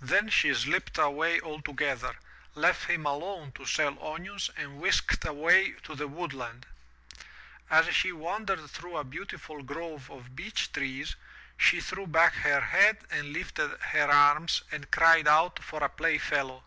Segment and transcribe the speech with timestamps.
[0.00, 2.16] Then she slipped away altogether,
[2.54, 6.64] left him alone to sell onions and whisked away to the woodland.
[7.68, 11.16] As she wandered through a beautiful grove of beech trees,
[11.58, 16.16] she threw back her head and lifted her arms and cried out for a play
[16.16, 16.64] fellow.